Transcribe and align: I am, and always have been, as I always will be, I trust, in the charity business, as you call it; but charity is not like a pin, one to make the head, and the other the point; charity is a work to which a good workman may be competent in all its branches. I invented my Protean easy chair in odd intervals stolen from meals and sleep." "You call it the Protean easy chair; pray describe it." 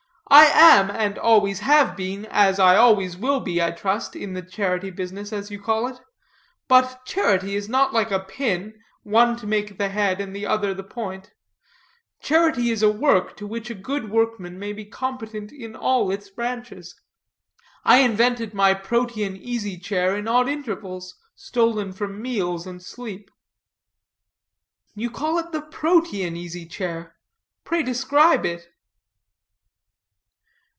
I 0.33 0.45
am, 0.45 0.89
and 0.89 1.17
always 1.17 1.59
have 1.59 1.97
been, 1.97 2.25
as 2.27 2.57
I 2.57 2.77
always 2.77 3.17
will 3.17 3.41
be, 3.41 3.61
I 3.61 3.71
trust, 3.71 4.15
in 4.15 4.31
the 4.31 4.41
charity 4.41 4.89
business, 4.89 5.33
as 5.33 5.51
you 5.51 5.59
call 5.61 5.87
it; 5.87 5.99
but 6.69 7.01
charity 7.05 7.53
is 7.57 7.67
not 7.67 7.91
like 7.93 8.11
a 8.11 8.21
pin, 8.21 8.79
one 9.03 9.35
to 9.35 9.45
make 9.45 9.77
the 9.77 9.89
head, 9.89 10.21
and 10.21 10.33
the 10.33 10.45
other 10.45 10.73
the 10.73 10.85
point; 10.85 11.31
charity 12.21 12.71
is 12.71 12.81
a 12.81 12.89
work 12.89 13.35
to 13.35 13.45
which 13.45 13.69
a 13.69 13.73
good 13.75 14.09
workman 14.09 14.57
may 14.57 14.71
be 14.71 14.85
competent 14.85 15.51
in 15.51 15.75
all 15.75 16.09
its 16.09 16.29
branches. 16.29 16.95
I 17.83 17.97
invented 17.97 18.53
my 18.53 18.73
Protean 18.73 19.35
easy 19.35 19.77
chair 19.77 20.15
in 20.15 20.29
odd 20.29 20.47
intervals 20.47 21.13
stolen 21.35 21.91
from 21.91 22.21
meals 22.21 22.65
and 22.65 22.81
sleep." 22.81 23.29
"You 24.95 25.09
call 25.09 25.39
it 25.39 25.51
the 25.51 25.61
Protean 25.61 26.37
easy 26.37 26.65
chair; 26.65 27.17
pray 27.65 27.83
describe 27.83 28.45
it." 28.45 28.69